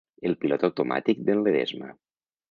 [0.27, 1.91] El pilot automàtic d'en Ledesma.